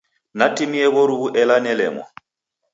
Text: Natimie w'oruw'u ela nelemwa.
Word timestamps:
Natimie 0.37 0.85
w'oruw'u 0.93 1.27
ela 1.41 1.55
nelemwa. 1.63 2.05